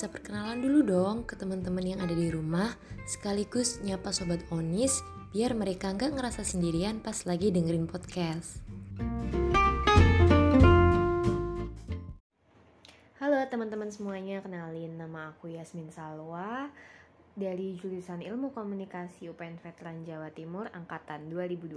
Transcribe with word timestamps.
bisa 0.00 0.16
perkenalan 0.16 0.64
dulu 0.64 0.80
dong 0.80 1.28
ke 1.28 1.36
teman-teman 1.36 1.84
yang 1.84 2.00
ada 2.00 2.16
di 2.16 2.32
rumah, 2.32 2.72
sekaligus 3.04 3.84
nyapa 3.84 4.16
sobat 4.16 4.40
Onis 4.48 5.04
biar 5.36 5.52
mereka 5.52 5.92
nggak 5.92 6.16
ngerasa 6.16 6.40
sendirian 6.40 7.04
pas 7.04 7.28
lagi 7.28 7.52
dengerin 7.52 7.84
podcast. 7.84 8.64
Halo 13.20 13.44
teman-teman 13.52 13.92
semuanya, 13.92 14.40
kenalin 14.40 14.96
nama 14.96 15.36
aku 15.36 15.52
Yasmin 15.52 15.92
Salwa 15.92 16.72
dari 17.36 17.76
jurusan 17.76 18.24
Ilmu 18.24 18.56
Komunikasi 18.56 19.28
UPN 19.28 19.60
Veteran 19.60 20.08
Jawa 20.08 20.32
Timur 20.32 20.72
angkatan 20.72 21.28
2020. 21.28 21.76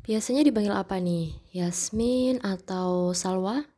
Biasanya 0.00 0.48
dipanggil 0.48 0.72
apa 0.72 0.96
nih? 0.96 1.36
Yasmin 1.52 2.40
atau 2.40 3.12
Salwa? 3.12 3.71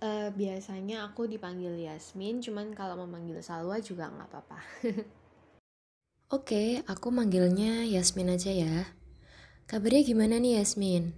Uh, 0.00 0.32
biasanya 0.32 1.04
aku 1.04 1.28
dipanggil 1.28 1.76
Yasmin, 1.76 2.40
cuman 2.40 2.72
kalau 2.72 2.96
mau 2.96 3.04
manggil 3.04 3.36
Salwa 3.44 3.76
juga 3.84 4.08
nggak 4.08 4.28
apa-apa. 4.32 4.58
Oke, 6.36 6.80
aku 6.88 7.12
manggilnya 7.12 7.84
Yasmin 7.84 8.32
aja 8.32 8.48
ya. 8.48 8.96
Kabarnya 9.68 10.00
gimana 10.00 10.40
nih 10.40 10.56
Yasmin? 10.56 11.12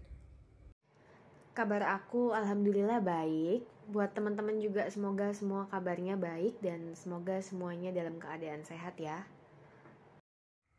Kabar 1.55 1.87
aku 1.95 2.35
alhamdulillah 2.35 2.99
baik. 2.99 3.63
Buat 3.87 4.19
teman-teman 4.19 4.59
juga 4.59 4.91
semoga 4.91 5.31
semua 5.31 5.71
kabarnya 5.71 6.19
baik 6.19 6.59
dan 6.59 6.99
semoga 6.99 7.39
semuanya 7.39 7.95
dalam 7.95 8.19
keadaan 8.19 8.67
sehat 8.67 8.99
ya. 8.99 9.31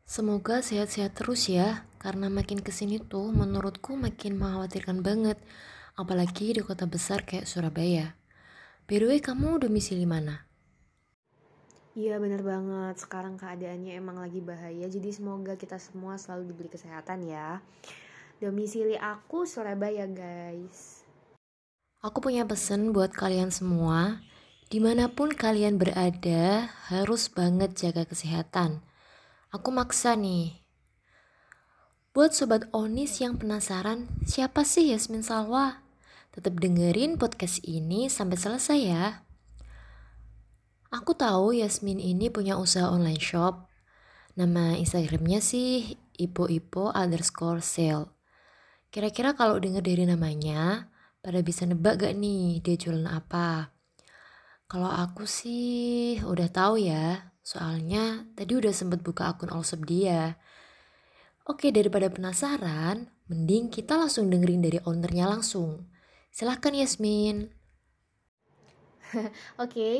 Semoga 0.04 0.60
sehat-sehat 0.60 1.16
terus 1.16 1.48
ya, 1.48 1.88
karena 1.96 2.28
makin 2.28 2.60
ke 2.60 2.68
sini 2.68 3.00
tuh 3.00 3.32
menurutku 3.32 3.96
makin 3.96 4.36
mengkhawatirkan 4.36 5.00
banget 5.00 5.40
apalagi 5.94 6.54
di 6.54 6.62
kota 6.62 6.86
besar 6.90 7.22
kayak 7.22 7.46
Surabaya. 7.46 8.18
By 8.84 9.00
the 9.00 9.06
way, 9.08 9.20
kamu 9.22 9.62
domisili 9.62 10.04
mana? 10.04 10.46
Iya 11.94 12.18
bener 12.18 12.42
banget, 12.42 12.98
sekarang 12.98 13.38
keadaannya 13.38 13.94
emang 13.94 14.18
lagi 14.18 14.42
bahaya, 14.42 14.90
jadi 14.90 15.14
semoga 15.14 15.54
kita 15.54 15.78
semua 15.78 16.18
selalu 16.18 16.50
diberi 16.50 16.70
kesehatan 16.74 17.22
ya. 17.22 17.62
Domisili 18.42 18.98
aku 18.98 19.46
Surabaya 19.46 20.10
guys. 20.10 21.06
Aku 22.02 22.18
punya 22.18 22.42
pesan 22.42 22.90
buat 22.90 23.14
kalian 23.14 23.54
semua, 23.54 24.18
di 24.74 24.82
mana 24.82 25.06
pun 25.06 25.30
kalian 25.30 25.78
berada 25.78 26.66
harus 26.90 27.30
banget 27.30 27.78
jaga 27.78 28.02
kesehatan. 28.02 28.82
Aku 29.54 29.70
maksa 29.70 30.18
nih, 30.18 30.64
Buat 32.14 32.30
sobat 32.30 32.70
Onis 32.70 33.18
yang 33.18 33.42
penasaran, 33.42 34.06
siapa 34.22 34.62
sih 34.62 34.94
Yasmin 34.94 35.26
Salwa? 35.26 35.83
Tetap 36.34 36.58
dengerin 36.58 37.14
podcast 37.14 37.62
ini 37.62 38.10
sampai 38.10 38.34
selesai 38.34 38.80
ya. 38.82 39.22
Aku 40.90 41.14
tahu 41.14 41.54
Yasmin 41.54 42.02
ini 42.02 42.26
punya 42.26 42.58
usaha 42.58 42.90
online 42.90 43.22
shop. 43.22 43.70
Nama 44.34 44.74
Instagramnya 44.74 45.38
sih 45.38 45.94
ipo-ipo 46.18 46.90
underscore 46.90 47.62
sale. 47.62 48.10
Kira-kira 48.90 49.38
kalau 49.38 49.62
denger 49.62 49.86
dari 49.86 50.10
namanya, 50.10 50.90
pada 51.22 51.38
bisa 51.38 51.70
nebak 51.70 52.02
gak 52.02 52.18
nih 52.18 52.58
dia 52.66 52.74
jualan 52.82 53.06
apa? 53.06 53.70
Kalau 54.66 54.90
aku 54.90 55.30
sih 55.30 56.18
udah 56.18 56.50
tahu 56.50 56.82
ya, 56.82 57.30
soalnya 57.46 58.26
tadi 58.34 58.58
udah 58.58 58.74
sempet 58.74 59.06
buka 59.06 59.30
akun 59.30 59.54
Allshop 59.54 59.86
dia. 59.86 60.34
Oke, 61.46 61.70
daripada 61.70 62.10
penasaran, 62.10 63.06
mending 63.30 63.70
kita 63.70 63.94
langsung 63.94 64.26
dengerin 64.34 64.66
dari 64.66 64.82
ownernya 64.82 65.30
langsung. 65.30 65.93
Silahkan 66.34 66.74
Yasmin. 66.74 67.46
Oke, 69.14 69.30
okay. 69.54 69.98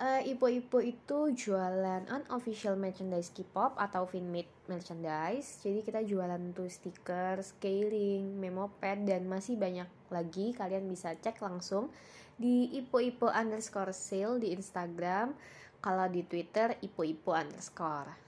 uh, 0.00 0.24
Ipo-Ipo 0.24 0.80
itu 0.80 1.36
jualan 1.36 2.08
unofficial 2.08 2.72
merchandise 2.80 3.28
K-pop 3.28 3.76
atau 3.76 4.08
Finmade 4.08 4.48
merchandise. 4.64 5.60
Jadi 5.60 5.84
kita 5.84 6.00
jualan 6.00 6.40
tuh 6.56 6.72
stiker, 6.72 7.44
scaling, 7.44 8.32
memo 8.32 8.72
pad 8.80 9.04
dan 9.04 9.28
masih 9.28 9.60
banyak 9.60 9.84
lagi. 10.08 10.56
Kalian 10.56 10.88
bisa 10.88 11.12
cek 11.20 11.44
langsung 11.44 11.92
di 12.40 12.72
Ipo-Ipo 12.80 13.28
underscore 13.28 13.92
sale 13.92 14.40
di 14.40 14.56
Instagram. 14.56 15.36
Kalau 15.84 16.08
di 16.08 16.24
Twitter 16.24 16.80
Ipo-Ipo 16.80 17.36
underscore. 17.36 18.23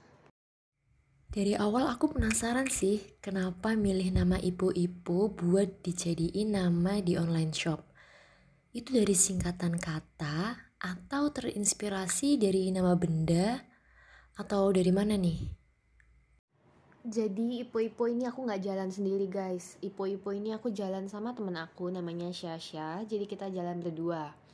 Dari 1.27 1.59
awal 1.59 1.91
aku 1.91 2.15
penasaran 2.15 2.71
sih 2.71 3.03
kenapa 3.19 3.75
milih 3.75 4.15
nama 4.15 4.39
ibu-ibu 4.39 5.35
buat 5.35 5.83
dijadiin 5.83 6.55
nama 6.55 7.03
di 7.03 7.19
online 7.19 7.51
shop. 7.51 7.83
Itu 8.71 8.95
dari 8.95 9.11
singkatan 9.11 9.75
kata 9.75 10.55
atau 10.79 11.27
terinspirasi 11.27 12.39
dari 12.39 12.71
nama 12.71 12.95
benda 12.95 13.59
atau 14.39 14.71
dari 14.71 14.93
mana 14.95 15.19
nih? 15.19 15.39
Jadi 17.03 17.63
ipo-ipo 17.63 18.07
ini 18.07 18.23
aku 18.23 18.47
nggak 18.47 18.63
jalan 18.63 18.87
sendiri 18.87 19.27
guys. 19.27 19.75
Ipo-ipo 19.83 20.31
ini 20.31 20.55
aku 20.55 20.71
jalan 20.71 21.11
sama 21.11 21.35
temen 21.35 21.59
aku 21.59 21.91
namanya 21.91 22.31
Syasha. 22.31 23.03
Jadi 23.03 23.27
kita 23.27 23.51
jalan 23.51 23.83
berdua 23.83 24.46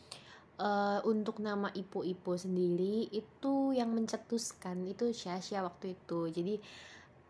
uh, 0.59 0.99
untuk 1.07 1.41
nama 1.41 1.71
Ipo-Ipo 1.73 2.37
sendiri 2.37 3.09
itu 3.09 3.73
yang 3.73 3.93
mencetuskan 3.95 4.85
itu 4.85 5.09
Syasha 5.15 5.63
waktu 5.65 5.97
itu. 5.97 6.29
Jadi 6.29 6.55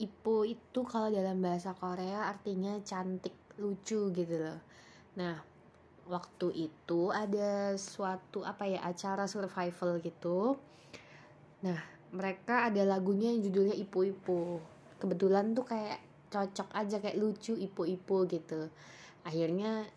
Ipo 0.01 0.44
itu 0.44 0.81
kalau 0.84 1.13
dalam 1.13 1.39
bahasa 1.39 1.72
Korea 1.78 2.28
artinya 2.28 2.75
cantik 2.81 3.35
lucu 3.61 4.09
gitu 4.11 4.35
loh. 4.41 4.59
Nah 5.16 5.38
waktu 6.03 6.67
itu 6.67 7.13
ada 7.13 7.79
suatu 7.79 8.44
apa 8.44 8.67
ya 8.67 8.84
acara 8.84 9.29
survival 9.29 10.01
gitu. 10.03 10.57
Nah 11.63 11.79
mereka 12.11 12.67
ada 12.67 12.84
lagunya 12.84 13.31
yang 13.31 13.45
judulnya 13.45 13.78
Ipo-Ipo 13.78 14.59
kebetulan 15.00 15.51
tuh 15.51 15.67
kayak 15.67 16.00
cocok 16.31 16.69
aja 16.73 16.97
kayak 17.00 17.19
lucu 17.19 17.53
Ipo-Ipo 17.55 18.17
gitu. 18.28 18.67
Akhirnya 19.23 19.88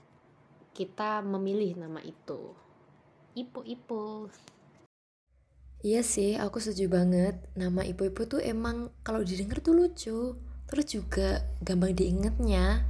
kita 0.77 1.25
memilih 1.25 1.81
nama 1.81 2.05
itu 2.05 2.66
Ipo-ipo. 3.37 4.33
Iya 5.85 6.01
sih, 6.01 6.41
aku 6.41 6.57
setuju 6.57 6.89
banget. 6.89 7.37
Nama 7.53 7.85
ipo-ipo 7.85 8.25
tuh 8.25 8.41
emang 8.41 8.89
kalau 9.05 9.21
didengar 9.21 9.61
tuh 9.61 9.77
lucu. 9.77 10.41
Terus 10.73 10.87
juga 10.89 11.45
gampang 11.61 11.93
diingetnya. 11.93 12.89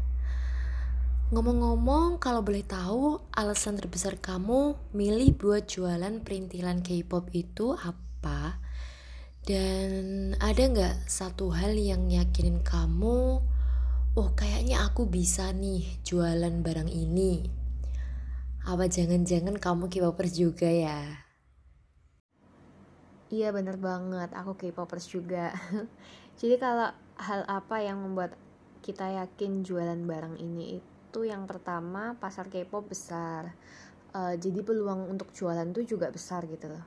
Ngomong-ngomong, 1.35 2.23
kalau 2.23 2.47
boleh 2.47 2.63
tahu, 2.63 3.19
alasan 3.35 3.75
terbesar 3.75 4.23
kamu 4.23 4.79
milih 4.95 5.35
buat 5.35 5.67
jualan 5.67 6.23
perintilan 6.23 6.79
K-pop 6.87 7.27
itu 7.35 7.75
apa? 7.75 8.63
Dan 9.43 10.39
ada 10.39 10.63
nggak 10.63 11.11
satu 11.11 11.51
hal 11.51 11.75
yang 11.75 12.07
yakinin 12.07 12.63
kamu, 12.63 13.43
oh 14.15 14.29
kayaknya 14.39 14.87
aku 14.87 15.11
bisa 15.11 15.51
nih 15.51 15.83
jualan 16.07 16.63
barang 16.63 16.91
ini? 16.95 17.56
Apa 18.67 18.91
jangan-jangan 18.91 19.63
kamu 19.63 19.87
K-popers 19.87 20.35
juga 20.35 20.67
ya? 20.67 21.23
Iya 23.31 23.55
bener 23.55 23.79
banget, 23.79 24.35
aku 24.35 24.59
K-popers 24.59 25.07
juga. 25.07 25.55
Jadi 26.43 26.59
kalau 26.59 26.91
hal 27.15 27.47
apa 27.47 27.79
yang 27.79 28.03
membuat 28.03 28.35
kita 28.83 29.07
yakin 29.23 29.63
jualan 29.63 30.03
barang 30.03 30.43
ini 30.43 30.83
itu 30.83 31.21
yang 31.23 31.47
pertama 31.47 32.19
pasar 32.19 32.51
K-pop 32.51 32.91
besar. 32.91 33.55
Uh, 34.11 34.35
jadi 34.35 34.65
peluang 34.65 35.13
untuk 35.13 35.31
jualan 35.31 35.71
tuh 35.71 35.87
juga 35.87 36.11
besar 36.11 36.43
gitu 36.51 36.67
loh. 36.67 36.83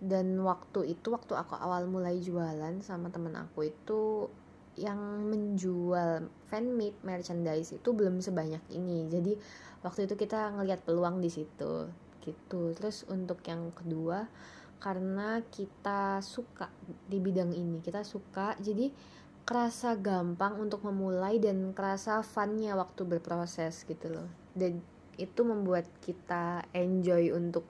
Dan 0.00 0.40
waktu 0.40 0.96
itu 0.96 1.12
waktu 1.12 1.36
aku 1.36 1.52
awal 1.52 1.84
mulai 1.84 2.16
jualan 2.16 2.80
sama 2.80 3.12
temen 3.12 3.36
aku 3.36 3.68
itu 3.68 4.30
yang 4.78 5.26
menjual 5.26 6.30
fanmade 6.46 6.96
merchandise 7.02 7.74
itu 7.74 7.90
belum 7.90 8.22
sebanyak 8.22 8.62
ini. 8.70 9.10
Jadi 9.10 9.34
waktu 9.82 10.06
itu 10.06 10.14
kita 10.14 10.54
ngelihat 10.54 10.86
peluang 10.86 11.18
di 11.18 11.28
situ 11.28 11.90
gitu. 12.22 12.72
Terus 12.78 13.02
untuk 13.10 13.42
yang 13.44 13.74
kedua 13.74 14.30
karena 14.78 15.42
kita 15.50 16.22
suka 16.22 16.70
di 17.10 17.18
bidang 17.18 17.50
ini 17.50 17.82
kita 17.82 18.06
suka 18.06 18.54
jadi 18.62 18.94
kerasa 19.42 19.98
gampang 19.98 20.54
untuk 20.62 20.86
memulai 20.86 21.42
dan 21.42 21.74
kerasa 21.74 22.22
funnya 22.22 22.78
waktu 22.78 23.02
berproses 23.02 23.82
gitu 23.82 24.14
loh. 24.14 24.28
Dan 24.54 24.78
itu 25.18 25.42
membuat 25.42 25.90
kita 25.98 26.62
enjoy 26.70 27.34
untuk 27.34 27.66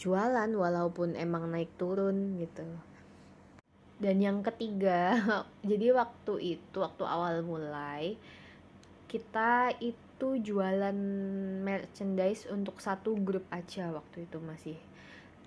jualan 0.00 0.48
walaupun 0.48 1.18
emang 1.18 1.52
naik 1.52 1.68
turun 1.76 2.38
gitu 2.40 2.64
dan 3.98 4.22
yang 4.22 4.42
ketiga 4.42 5.18
jadi 5.70 5.94
waktu 5.94 6.58
itu 6.58 6.76
waktu 6.78 7.04
awal 7.06 7.42
mulai 7.42 8.14
kita 9.10 9.74
itu 9.82 10.38
jualan 10.38 10.98
merchandise 11.62 12.46
untuk 12.50 12.78
satu 12.78 13.18
grup 13.18 13.46
aja 13.50 13.90
waktu 13.90 14.26
itu 14.28 14.38
masih 14.42 14.78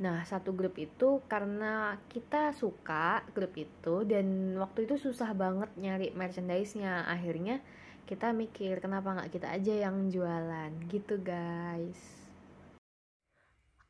Nah, 0.01 0.25
satu 0.25 0.49
grup 0.57 0.81
itu 0.81 1.21
karena 1.29 1.93
kita 2.09 2.57
suka 2.57 3.21
grup 3.37 3.53
itu 3.53 4.01
dan 4.09 4.57
waktu 4.57 4.89
itu 4.89 4.97
susah 4.97 5.29
banget 5.37 5.69
nyari 5.77 6.09
merchandise-nya. 6.17 7.05
Akhirnya 7.05 7.61
kita 8.09 8.33
mikir 8.33 8.81
kenapa 8.81 9.13
nggak 9.13 9.29
kita 9.29 9.53
aja 9.53 9.73
yang 9.77 10.09
jualan 10.09 10.73
gitu 10.89 11.21
guys. 11.21 12.01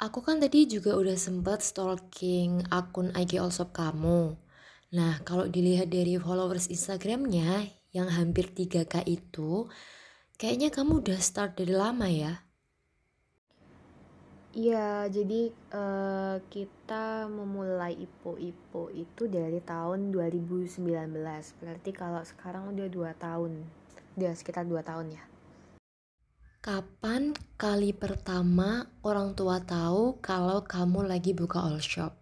Aku 0.01 0.19
kan 0.19 0.43
tadi 0.43 0.67
juga 0.67 0.99
udah 0.99 1.15
sempet 1.15 1.63
stalking 1.63 2.67
akun 2.67 3.15
IG 3.15 3.39
Allshop 3.39 3.71
kamu. 3.71 4.35
Nah, 4.91 5.23
kalau 5.23 5.47
dilihat 5.47 5.87
dari 5.87 6.19
followers 6.19 6.67
Instagramnya 6.67 7.71
yang 7.95 8.11
hampir 8.11 8.51
3K 8.51 9.07
itu, 9.07 9.71
kayaknya 10.35 10.67
kamu 10.67 10.99
udah 10.99 11.19
start 11.23 11.55
dari 11.59 11.71
lama 11.71 12.07
ya? 12.11 12.33
Iya, 14.51 15.07
jadi 15.07 15.47
uh, 15.71 16.43
kita 16.51 17.23
memulai 17.31 17.95
Ipo-Ipo 18.03 18.91
itu 18.91 19.31
dari 19.31 19.63
tahun 19.63 20.11
2019. 20.11 20.83
Berarti 21.63 21.89
kalau 21.95 22.19
sekarang 22.27 22.75
udah 22.75 22.87
2 22.91 23.15
tahun. 23.15 23.63
Udah 24.19 24.31
sekitar 24.35 24.67
2 24.67 24.83
tahun 24.83 25.15
ya. 25.15 25.23
Kapan 26.61 27.33
kali 27.55 27.95
pertama 27.95 28.91
orang 29.07 29.33
tua 29.39 29.63
tahu 29.63 30.19
kalau 30.19 30.61
kamu 30.67 31.07
lagi 31.07 31.31
buka 31.31 31.63
all 31.63 31.79
shop? 31.79 32.20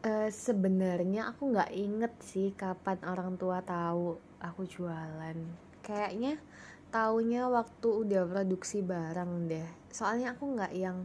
Uh, 0.00 0.32
Sebenarnya 0.32 1.28
aku 1.28 1.52
nggak 1.52 1.70
inget 1.76 2.12
sih 2.24 2.56
kapan 2.56 2.96
orang 3.04 3.36
tua 3.36 3.60
tahu 3.60 4.16
aku 4.40 4.64
jualan. 4.64 5.36
Kayaknya 5.84 6.40
taunya 6.88 7.46
waktu 7.52 7.88
udah 7.88 8.24
produksi 8.24 8.80
barang 8.80 9.48
deh. 9.48 9.68
Soalnya 9.92 10.32
aku 10.32 10.56
nggak 10.56 10.72
yang 10.72 11.04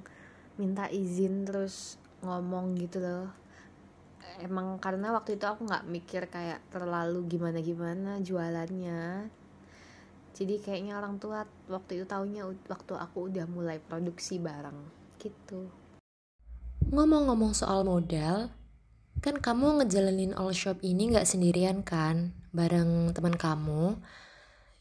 minta 0.56 0.88
izin 0.88 1.44
terus 1.44 2.00
ngomong 2.24 2.80
gitu 2.80 3.04
loh. 3.04 3.28
Emang 4.40 4.80
karena 4.80 5.12
waktu 5.12 5.36
itu 5.36 5.44
aku 5.44 5.68
nggak 5.68 5.88
mikir 5.92 6.28
kayak 6.32 6.64
terlalu 6.72 7.24
gimana 7.28 7.60
gimana 7.60 8.20
jualannya 8.20 9.32
jadi 10.36 10.60
kayaknya 10.60 11.00
orang 11.00 11.16
tua 11.16 11.48
waktu 11.72 12.04
itu 12.04 12.06
taunya 12.06 12.44
waktu 12.44 12.94
aku 13.00 13.32
udah 13.32 13.48
mulai 13.48 13.80
produksi 13.80 14.36
barang 14.36 14.76
gitu 15.24 15.72
ngomong-ngomong 16.92 17.56
soal 17.56 17.88
modal 17.88 18.52
kan 19.24 19.40
kamu 19.40 19.84
ngejalanin 19.84 20.36
all 20.36 20.52
shop 20.52 20.80
ini 20.84 21.12
nggak 21.12 21.28
sendirian 21.28 21.84
kan 21.84 22.36
bareng 22.56 23.12
teman 23.12 23.36
kamu. 23.36 24.00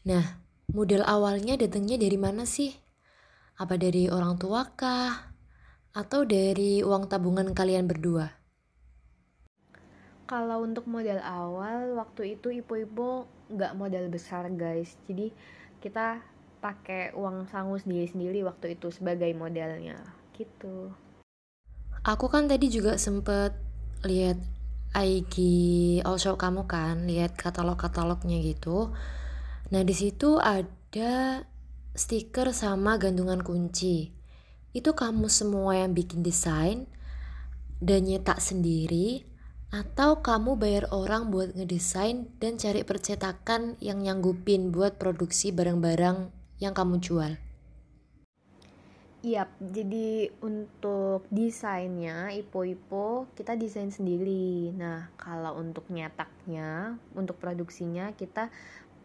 Nah 0.07 0.25
modal 0.71 1.03
awalnya 1.05 1.59
datangnya 1.59 1.99
dari 1.99 2.15
mana 2.15 2.47
sih? 2.47 2.71
Apa 3.55 3.79
dari 3.79 4.11
orang 4.11 4.35
tua 4.39 4.67
kah? 4.75 5.35
Atau 5.95 6.27
dari 6.27 6.83
uang 6.83 7.07
tabungan 7.07 7.55
kalian 7.55 7.87
berdua? 7.87 8.27
Kalau 10.25 10.65
untuk 10.65 10.89
modal 10.89 11.21
awal 11.21 11.95
waktu 11.95 12.35
itu 12.35 12.51
ibu-ibu 12.51 13.29
nggak 13.53 13.77
modal 13.77 14.09
besar 14.11 14.49
guys. 14.51 14.97
Jadi 15.07 15.31
kita 15.79 16.19
pakai 16.59 17.13
uang 17.13 17.45
sangu 17.45 17.77
sendiri-sendiri 17.77 18.41
waktu 18.41 18.73
itu 18.73 18.89
sebagai 18.89 19.29
modalnya 19.37 20.01
gitu. 20.33 20.89
Aku 22.01 22.25
kan 22.29 22.49
tadi 22.49 22.69
juga 22.73 22.97
sempet 22.97 23.64
lihat 24.05 24.37
IG 24.95 25.35
all 26.07 26.21
show 26.21 26.39
kamu 26.39 26.69
kan 26.69 27.09
lihat 27.09 27.35
katalog-katalognya 27.35 28.39
gitu 28.39 28.95
nah 29.73 29.81
di 29.81 29.91
situ 29.97 30.39
ada 30.39 31.43
stiker 31.97 32.53
sama 32.53 32.95
gantungan 33.01 33.41
kunci 33.43 34.15
itu 34.71 34.91
kamu 34.91 35.27
semua 35.27 35.75
yang 35.79 35.91
bikin 35.91 36.23
desain 36.23 36.87
dan 37.83 38.07
nyetak 38.07 38.39
sendiri 38.39 39.27
atau 39.75 40.23
kamu 40.23 40.55
bayar 40.55 40.87
orang 40.95 41.31
buat 41.35 41.51
ngedesain 41.51 42.31
dan 42.39 42.55
cari 42.55 42.87
percetakan 42.87 43.75
yang 43.83 43.99
nyanggupin 43.99 44.71
buat 44.71 44.95
produksi 44.95 45.51
barang-barang 45.51 46.31
yang 46.63 46.71
kamu 46.71 47.03
jual? 47.03 47.35
Iya, 49.25 49.49
jadi 49.57 50.29
untuk 50.45 51.25
desainnya 51.33 52.29
Ipo-Ipo 52.29 53.25
kita 53.33 53.57
desain 53.57 53.89
sendiri. 53.89 54.69
Nah, 54.77 55.09
kalau 55.17 55.57
untuk 55.57 55.89
nyetaknya, 55.89 57.01
untuk 57.17 57.41
produksinya 57.41 58.13
kita 58.13 58.53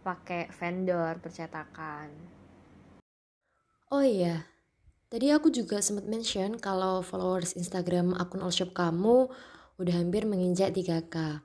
pakai 0.04 0.52
vendor 0.52 1.16
percetakan. 1.24 2.12
Oh 3.88 4.04
iya, 4.04 4.44
tadi 5.08 5.32
aku 5.32 5.48
juga 5.48 5.80
sempat 5.80 6.04
mention 6.04 6.60
kalau 6.60 7.00
followers 7.00 7.56
Instagram 7.56 8.12
akun 8.12 8.44
Allshop 8.44 8.76
kamu 8.76 9.24
udah 9.80 9.94
hampir 9.96 10.28
menginjak 10.28 10.76
3K. 10.76 11.40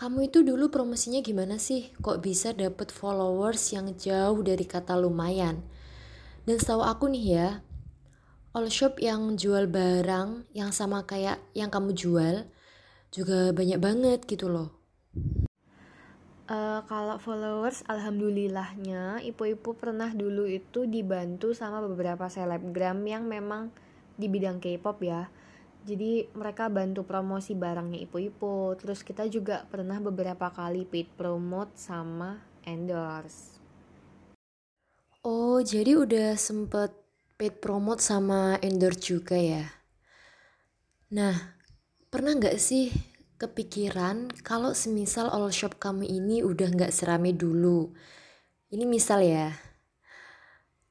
Kamu 0.00 0.32
itu 0.32 0.40
dulu 0.40 0.72
promosinya 0.72 1.20
gimana 1.20 1.60
sih? 1.60 1.92
Kok 2.00 2.24
bisa 2.24 2.56
dapet 2.56 2.88
followers 2.88 3.68
yang 3.76 3.92
jauh 4.00 4.40
dari 4.40 4.64
kata 4.64 4.96
lumayan? 4.96 5.75
Dan 6.46 6.62
setahu 6.62 6.86
aku 6.86 7.10
nih 7.10 7.26
ya, 7.26 7.48
all 8.54 8.70
shop 8.70 9.02
yang 9.02 9.34
jual 9.34 9.66
barang 9.66 10.46
yang 10.54 10.70
sama 10.70 11.02
kayak 11.02 11.42
yang 11.58 11.74
kamu 11.74 11.90
jual 11.90 12.46
juga 13.10 13.50
banyak 13.50 13.82
banget 13.82 14.22
gitu 14.30 14.46
loh. 14.46 14.70
Uh, 16.46 16.86
kalau 16.86 17.18
followers, 17.18 17.82
alhamdulillahnya 17.90 19.18
ibu-ibu 19.26 19.74
pernah 19.74 20.14
dulu 20.14 20.46
itu 20.46 20.86
dibantu 20.86 21.50
sama 21.50 21.82
beberapa 21.82 22.30
selebgram 22.30 23.02
yang 23.02 23.26
memang 23.26 23.74
di 24.14 24.30
bidang 24.30 24.62
K-pop 24.62 25.02
ya. 25.02 25.26
Jadi 25.82 26.30
mereka 26.38 26.70
bantu 26.70 27.02
promosi 27.02 27.58
barangnya 27.58 28.06
Ipo-Ipo 28.06 28.78
terus 28.78 29.02
kita 29.02 29.26
juga 29.26 29.66
pernah 29.66 29.98
beberapa 29.98 30.46
kali 30.54 30.86
paid 30.86 31.10
promote 31.18 31.74
sama 31.74 32.38
endorse 32.62 33.55
oh 35.26 35.58
jadi 35.58 35.98
udah 35.98 36.38
sempet 36.38 36.94
paid 37.34 37.58
promote 37.58 37.98
sama 37.98 38.54
endorse 38.62 39.02
juga 39.02 39.34
ya 39.34 39.66
nah 41.10 41.58
pernah 42.06 42.38
nggak 42.38 42.54
sih 42.54 42.94
kepikiran 43.34 44.30
kalau 44.46 44.70
semisal 44.70 45.26
all 45.26 45.50
shop 45.50 45.82
kamu 45.82 46.06
ini 46.06 46.46
udah 46.46 46.70
nggak 46.70 46.94
serame 46.94 47.34
dulu 47.34 47.90
ini 48.70 48.86
misal 48.86 49.26
ya 49.26 49.50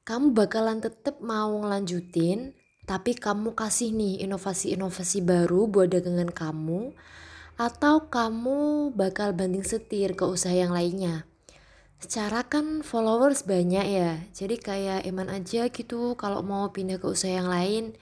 kamu 0.04 0.36
bakalan 0.36 0.84
tetap 0.84 1.24
mau 1.24 1.56
ngelanjutin 1.64 2.52
tapi 2.84 3.18
kamu 3.18 3.56
kasih 3.58 3.90
nih 3.90 4.22
inovasi-inovasi 4.28 5.24
baru 5.24 5.66
buat 5.66 5.90
dagangan 5.90 6.30
kamu 6.30 6.94
atau 7.56 8.06
kamu 8.12 8.92
bakal 8.92 9.32
banding 9.32 9.64
setir 9.64 10.12
ke 10.12 10.22
usaha 10.28 10.52
yang 10.52 10.70
lainnya. 10.70 11.24
Secara 11.96 12.44
kan 12.44 12.84
followers 12.84 13.48
banyak 13.48 13.86
ya, 13.88 14.20
jadi 14.36 14.56
kayak 14.60 15.00
eman 15.08 15.32
aja 15.32 15.72
gitu 15.72 16.12
kalau 16.20 16.44
mau 16.44 16.68
pindah 16.68 17.00
ke 17.00 17.08
usaha 17.08 17.32
yang 17.32 17.48
lain. 17.48 17.96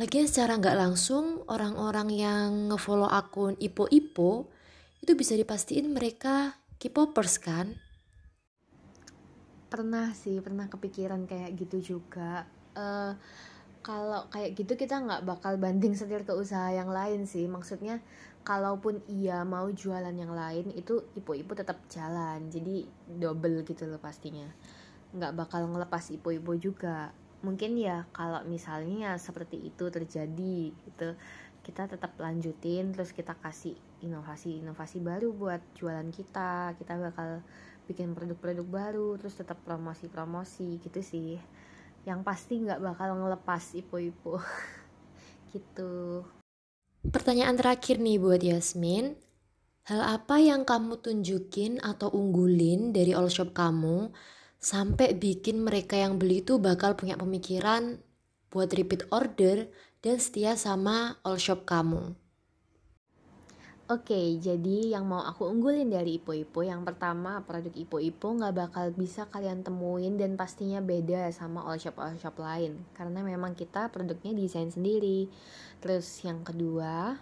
Lagian 0.00 0.26
secara 0.26 0.56
nggak 0.58 0.74
langsung 0.74 1.44
orang-orang 1.46 2.08
yang 2.10 2.48
ngefollow 2.72 3.06
akun 3.06 3.54
Ipo-Ipo 3.60 4.48
itu 5.04 5.12
bisa 5.14 5.36
dipastiin 5.36 5.92
mereka 5.92 6.56
K-popers 6.80 7.36
kan? 7.38 7.76
Pernah 9.68 10.16
sih, 10.16 10.40
pernah 10.40 10.66
kepikiran 10.66 11.28
kayak 11.28 11.54
gitu 11.60 12.00
juga. 12.00 12.48
Uh, 12.74 13.14
kalau 13.84 14.26
kayak 14.32 14.56
gitu 14.56 14.80
kita 14.80 14.96
nggak 14.96 15.28
bakal 15.28 15.60
banding 15.60 15.92
setir 15.92 16.24
ke 16.24 16.32
usaha 16.32 16.72
yang 16.72 16.88
lain 16.88 17.28
sih 17.28 17.44
maksudnya 17.44 18.00
kalaupun 18.44 19.00
iya 19.08 19.40
mau 19.42 19.72
jualan 19.72 20.12
yang 20.12 20.36
lain 20.36 20.68
itu 20.76 21.00
ibu-ibu 21.16 21.56
tetap 21.56 21.80
jalan. 21.88 22.52
Jadi 22.52 22.84
double 23.08 23.64
gitu 23.64 23.88
loh 23.88 23.98
pastinya. 23.98 24.44
Nggak 25.16 25.32
bakal 25.32 25.64
ngelepas 25.72 26.12
ibu-ibu 26.12 26.52
juga. 26.60 27.10
Mungkin 27.40 27.80
ya 27.80 28.04
kalau 28.12 28.44
misalnya 28.44 29.16
seperti 29.16 29.60
itu 29.64 29.88
terjadi 29.88 30.72
gitu 30.72 31.08
kita 31.64 31.88
tetap 31.88 32.12
lanjutin 32.20 32.92
terus 32.92 33.16
kita 33.16 33.32
kasih 33.40 33.72
inovasi-inovasi 34.04 35.00
baru 35.00 35.32
buat 35.32 35.64
jualan 35.80 36.12
kita. 36.12 36.76
Kita 36.76 37.00
bakal 37.00 37.40
bikin 37.88 38.12
produk-produk 38.12 38.66
baru 38.68 39.08
terus 39.16 39.40
tetap 39.40 39.56
promosi-promosi 39.64 40.84
gitu 40.84 41.00
sih. 41.00 41.40
Yang 42.04 42.20
pasti 42.20 42.60
nggak 42.60 42.84
bakal 42.84 43.16
ngelepas 43.16 43.72
ipo-ipo 43.72 44.36
gitu 45.56 46.20
pertanyaan 47.10 47.56
terakhir 47.58 48.00
nih 48.00 48.16
buat 48.16 48.40
Yasmin. 48.40 49.16
Hal 49.84 50.00
apa 50.00 50.40
yang 50.40 50.64
kamu 50.64 51.04
tunjukin 51.04 51.76
atau 51.84 52.08
unggulin 52.08 52.96
dari 52.96 53.12
all 53.12 53.28
shop 53.28 53.52
kamu 53.52 54.08
sampai 54.56 55.12
bikin 55.12 55.60
mereka 55.60 56.00
yang 56.00 56.16
beli 56.16 56.40
itu 56.40 56.56
bakal 56.56 56.96
punya 56.96 57.20
pemikiran 57.20 58.00
buat 58.48 58.72
repeat 58.72 59.04
order 59.12 59.68
dan 60.00 60.16
setia 60.16 60.56
sama 60.56 61.20
all 61.20 61.36
shop 61.36 61.68
kamu 61.68 62.16
Oke, 63.84 64.40
jadi 64.40 64.96
yang 64.96 65.04
mau 65.04 65.20
aku 65.20 65.44
unggulin 65.44 65.92
dari 65.92 66.16
Ipo-Ipo 66.16 66.64
yang 66.64 66.88
pertama 66.88 67.44
produk 67.44 67.68
Ipo-Ipo 67.68 68.32
nggak 68.32 68.56
bakal 68.56 68.88
bisa 68.96 69.28
kalian 69.28 69.60
temuin 69.60 70.16
dan 70.16 70.40
pastinya 70.40 70.80
beda 70.80 71.28
sama 71.36 71.60
all 71.68 71.76
shop 71.76 72.00
all 72.00 72.16
shop 72.16 72.40
lain 72.40 72.80
karena 72.96 73.20
memang 73.20 73.52
kita 73.52 73.92
produknya 73.92 74.32
desain 74.32 74.72
sendiri. 74.72 75.28
Terus 75.84 76.08
yang 76.24 76.40
kedua 76.40 77.20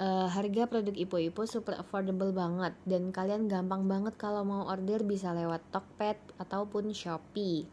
uh, 0.00 0.26
harga 0.32 0.64
produk 0.64 0.96
Ipo-Ipo 0.96 1.44
super 1.44 1.76
affordable 1.76 2.32
banget 2.32 2.72
dan 2.88 3.12
kalian 3.12 3.46
gampang 3.46 3.84
banget 3.84 4.16
kalau 4.16 4.42
mau 4.42 4.64
order 4.66 5.04
bisa 5.04 5.36
lewat 5.36 5.60
Tokped 5.68 6.40
ataupun 6.40 6.96
Shopee. 6.96 7.68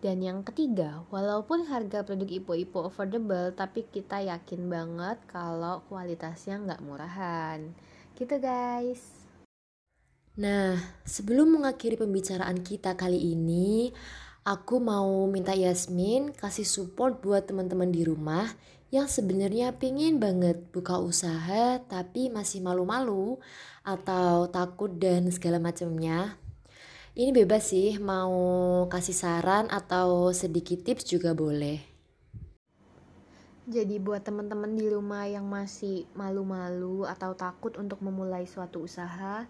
Dan 0.00 0.24
yang 0.24 0.40
ketiga, 0.40 1.04
walaupun 1.12 1.68
harga 1.68 2.04
produk 2.04 2.28
Ipo-Ipo 2.28 2.88
affordable, 2.88 3.52
tapi 3.52 3.84
kita 3.88 4.24
yakin 4.24 4.68
banget 4.68 5.20
kalau 5.28 5.84
kualitasnya 5.88 6.56
nggak 6.60 6.84
murahan. 6.84 7.72
Gitu 8.16 8.36
guys. 8.40 9.00
Nah, 10.40 10.80
sebelum 11.04 11.60
mengakhiri 11.60 12.00
pembicaraan 12.00 12.64
kita 12.64 12.96
kali 12.96 13.36
ini, 13.36 13.92
aku 14.40 14.80
mau 14.80 15.28
minta 15.28 15.52
Yasmin 15.52 16.32
kasih 16.32 16.64
support 16.64 17.20
buat 17.20 17.44
teman-teman 17.44 17.92
di 17.92 18.00
rumah 18.08 18.48
yang 18.90 19.06
sebenarnya 19.06 19.78
pingin 19.78 20.18
banget 20.18 20.58
buka 20.74 20.98
usaha 20.98 21.78
tapi 21.86 22.26
masih 22.26 22.58
malu-malu 22.58 23.38
atau 23.86 24.50
takut 24.50 24.90
dan 24.90 25.30
segala 25.30 25.62
macamnya. 25.62 26.34
Ini 27.14 27.30
bebas 27.30 27.70
sih 27.70 27.98
mau 28.02 28.34
kasih 28.90 29.14
saran 29.14 29.66
atau 29.70 30.34
sedikit 30.34 30.82
tips 30.82 31.06
juga 31.06 31.34
boleh. 31.34 31.78
Jadi 33.70 34.02
buat 34.02 34.26
teman-teman 34.26 34.74
di 34.74 34.90
rumah 34.90 35.30
yang 35.30 35.46
masih 35.46 36.10
malu-malu 36.18 37.06
atau 37.06 37.38
takut 37.38 37.78
untuk 37.78 38.02
memulai 38.02 38.42
suatu 38.42 38.82
usaha, 38.82 39.46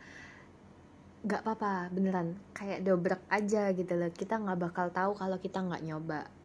gak 1.25 1.41
apa-apa 1.45 1.89
beneran 1.93 2.37
kayak 2.57 2.81
dobrak 2.81 3.21
aja 3.29 3.69
gitu 3.77 3.93
loh 3.93 4.09
kita 4.09 4.41
nggak 4.41 4.57
bakal 4.57 4.89
tahu 4.89 5.13
kalau 5.13 5.37
kita 5.37 5.61
nggak 5.61 5.85
nyoba 5.85 6.40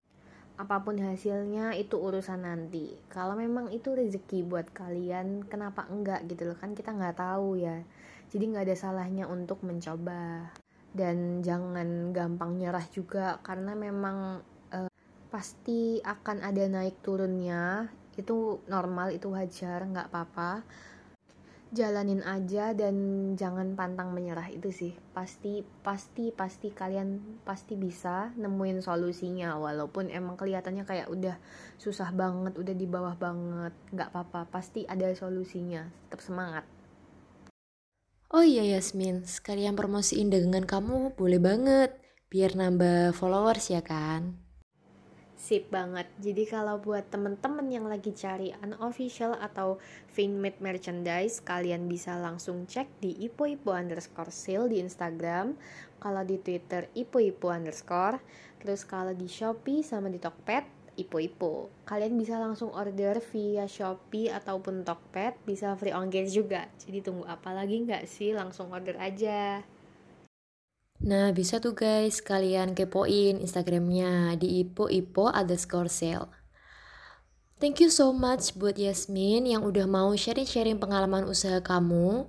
apa 0.56 0.80
pun 0.86 0.96
hasilnya 1.00 1.76
itu 1.76 2.00
urusan 2.00 2.48
nanti. 2.48 2.96
Kalau 3.12 3.36
memang 3.36 3.72
itu 3.76 3.92
rezeki 3.92 4.48
buat 4.48 4.72
kalian 4.72 5.44
kenapa 5.52 5.84
enggak 5.92 6.24
gitu 6.32 6.48
loh? 6.48 6.58
Kan 6.58 6.72
kita 6.78 6.96
nggak 6.96 7.20
tahu 7.20 7.60
ya. 7.60 7.84
Jadi 8.32 8.44
nggak 8.52 8.66
ada 8.72 8.76
salahnya 8.78 9.26
untuk 9.28 9.60
mencoba. 9.68 10.52
Dan 10.96 11.44
jangan 11.44 12.16
gampang 12.16 12.56
nyerah 12.56 12.88
juga 12.88 13.36
karena 13.44 13.76
memang 13.76 14.40
eh, 14.72 14.90
pasti 15.28 16.00
akan 16.00 16.38
ada 16.40 16.64
naik 16.72 17.04
turunnya. 17.04 17.92
Itu 18.16 18.64
normal 18.72 19.12
itu 19.12 19.28
wajar 19.28 19.84
nggak 19.84 20.08
apa-apa 20.08 20.52
jalanin 21.76 22.24
aja 22.24 22.72
dan 22.72 22.96
jangan 23.36 23.76
pantang 23.76 24.16
menyerah 24.16 24.48
itu 24.48 24.72
sih. 24.72 24.96
Pasti 25.12 25.60
pasti 25.84 26.32
pasti 26.32 26.72
kalian 26.72 27.44
pasti 27.44 27.76
bisa 27.76 28.32
nemuin 28.40 28.80
solusinya 28.80 29.60
walaupun 29.60 30.08
emang 30.08 30.40
kelihatannya 30.40 30.88
kayak 30.88 31.12
udah 31.12 31.36
susah 31.76 32.16
banget 32.16 32.56
udah 32.56 32.72
di 32.72 32.88
bawah 32.88 33.20
banget 33.20 33.76
nggak 33.92 34.10
apa-apa 34.16 34.48
pasti 34.48 34.88
ada 34.88 35.12
solusinya. 35.12 35.84
Tetap 36.08 36.24
semangat. 36.24 36.64
Oh 38.32 38.42
iya 38.42 38.64
Yasmin 38.64 39.28
sekalian 39.28 39.76
promosiin 39.76 40.32
dagangan 40.32 40.64
kamu 40.64 41.14
boleh 41.20 41.44
banget 41.44 41.92
biar 42.32 42.56
nambah 42.56 43.14
followers 43.14 43.70
ya 43.70 43.84
kan 43.84 44.45
Sip 45.36 45.68
banget. 45.68 46.08
Jadi 46.24 46.48
kalau 46.48 46.80
buat 46.80 47.12
temen-temen 47.12 47.68
yang 47.68 47.86
lagi 47.92 48.16
cari 48.16 48.56
unofficial 48.64 49.36
atau 49.36 49.84
fan-made 50.08 50.64
merchandise, 50.64 51.44
kalian 51.44 51.92
bisa 51.92 52.16
langsung 52.16 52.64
cek 52.64 53.04
di 53.04 53.12
ipo-ipo 53.28 53.76
underscore 53.76 54.32
sale 54.32 54.72
di 54.72 54.80
Instagram. 54.80 55.60
Kalau 56.00 56.24
di 56.24 56.40
Twitter 56.40 56.88
ipo-ipo 56.96 57.52
underscore. 57.52 58.24
Terus 58.64 58.88
kalau 58.88 59.12
di 59.12 59.28
Shopee 59.28 59.84
sama 59.84 60.08
di 60.08 60.24
Tokped, 60.24 60.96
ipo-ipo. 60.96 61.68
Kalian 61.84 62.16
bisa 62.16 62.40
langsung 62.40 62.72
order 62.72 63.20
via 63.20 63.68
Shopee 63.68 64.32
ataupun 64.32 64.88
Tokped, 64.88 65.44
bisa 65.44 65.76
free 65.76 65.92
ongkir 65.92 66.32
juga. 66.32 66.72
Jadi 66.80 67.04
tunggu 67.04 67.28
apa 67.28 67.52
lagi 67.52 67.84
nggak 67.84 68.08
sih? 68.08 68.32
Langsung 68.32 68.72
order 68.72 68.96
aja. 68.98 69.60
Nah, 71.06 71.30
bisa 71.30 71.62
tuh 71.62 71.78
guys, 71.78 72.18
kalian 72.18 72.74
kepoin 72.74 73.38
Instagramnya 73.38 74.34
di 74.42 74.66
ipo-ipo 74.66 75.30
underscore 75.30 75.86
sale. 75.86 76.34
Thank 77.62 77.86
you 77.86 77.94
so 77.94 78.10
much 78.10 78.58
buat 78.58 78.74
Yasmin 78.74 79.46
yang 79.46 79.62
udah 79.62 79.86
mau 79.86 80.10
sharing-sharing 80.18 80.82
pengalaman 80.82 81.30
usaha 81.30 81.62
kamu. 81.62 82.26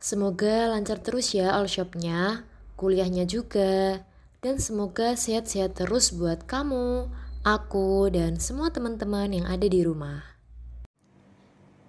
Semoga 0.00 0.72
lancar 0.72 1.04
terus 1.04 1.36
ya 1.36 1.52
all 1.52 1.68
shopnya, 1.68 2.48
kuliahnya 2.80 3.28
juga. 3.28 4.00
Dan 4.40 4.56
semoga 4.56 5.20
sehat-sehat 5.20 5.76
terus 5.76 6.08
buat 6.16 6.48
kamu, 6.48 7.12
aku, 7.44 8.08
dan 8.08 8.40
semua 8.40 8.72
teman-teman 8.72 9.36
yang 9.36 9.46
ada 9.48 9.68
di 9.68 9.84
rumah. 9.84 10.33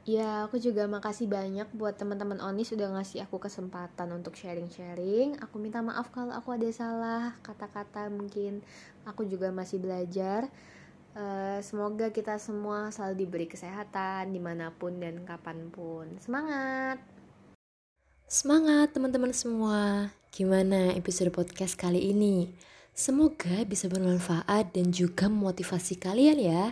Ya, 0.05 0.45
aku 0.45 0.62
juga 0.62 0.85
makasih 0.85 1.25
banyak 1.25 1.65
buat 1.74 1.97
teman-teman 1.97 2.38
Onis 2.38 2.69
sudah 2.69 2.93
ngasih 2.93 3.25
aku 3.25 3.41
kesempatan 3.41 4.13
untuk 4.13 4.38
sharing-sharing. 4.38 5.41
Aku 5.41 5.57
minta 5.57 5.81
maaf 5.81 6.13
kalau 6.13 6.29
aku 6.29 6.53
ada 6.53 6.69
salah 6.69 7.33
kata-kata 7.41 8.13
mungkin 8.13 8.62
aku 9.01 9.25
juga 9.25 9.50
masih 9.50 9.81
belajar. 9.81 10.45
Uh, 11.17 11.57
semoga 11.65 12.13
kita 12.13 12.38
semua 12.38 12.93
selalu 12.93 13.25
diberi 13.25 13.47
kesehatan 13.50 14.29
di 14.29 14.38
mana 14.38 14.69
pun 14.69 14.93
dan 15.01 15.25
kapan 15.25 15.74
pun. 15.74 16.05
Semangat! 16.21 17.01
Semangat 18.29 18.93
teman-teman 18.93 19.33
semua. 19.33 20.13
Gimana 20.29 20.93
episode 20.93 21.33
podcast 21.33 21.74
kali 21.74 22.13
ini? 22.13 22.53
Semoga 22.93 23.65
bisa 23.65 23.89
bermanfaat 23.89 24.69
dan 24.69 24.93
juga 24.93 25.33
memotivasi 25.33 25.97
kalian 25.97 26.38
ya. 26.38 26.63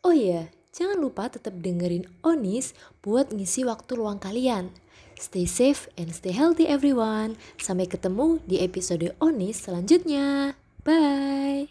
Oh 0.00 0.16
iya, 0.16 0.48
Jangan 0.74 0.98
lupa 0.98 1.30
tetap 1.30 1.54
dengerin 1.62 2.02
Onis 2.26 2.74
buat 2.98 3.30
ngisi 3.30 3.62
waktu 3.62 3.94
luang 3.94 4.18
kalian. 4.18 4.74
Stay 5.14 5.46
safe 5.46 5.86
and 5.94 6.10
stay 6.10 6.34
healthy 6.34 6.66
everyone. 6.66 7.38
Sampai 7.62 7.86
ketemu 7.86 8.42
di 8.42 8.58
episode 8.58 9.14
Onis 9.22 9.62
selanjutnya. 9.62 10.58
Bye. 10.82 11.70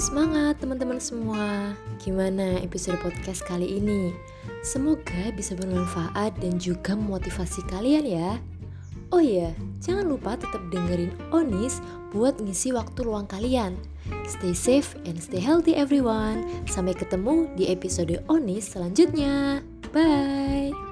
Semangat 0.00 0.56
teman-teman 0.56 1.04
semua. 1.04 1.76
Gimana 2.00 2.64
episode 2.64 2.96
podcast 3.04 3.44
kali 3.44 3.76
ini? 3.76 4.08
Semoga 4.64 5.28
bisa 5.36 5.52
bermanfaat 5.52 6.40
dan 6.40 6.56
juga 6.56 6.96
memotivasi 6.96 7.60
kalian 7.68 8.08
ya. 8.08 8.40
Oh 9.12 9.20
iya, 9.20 9.52
jangan 9.84 10.08
lupa 10.08 10.40
tetap 10.40 10.64
dengerin 10.72 11.12
Onis 11.36 11.84
buat 12.16 12.40
ngisi 12.40 12.72
waktu 12.72 13.04
luang 13.04 13.28
kalian. 13.28 13.76
Stay 14.24 14.56
safe 14.56 14.96
and 15.04 15.20
stay 15.20 15.36
healthy 15.36 15.76
everyone. 15.76 16.48
Sampai 16.64 16.96
ketemu 16.96 17.52
di 17.52 17.68
episode 17.68 18.24
Onis 18.32 18.72
selanjutnya. 18.72 19.60
Bye. 19.92 20.91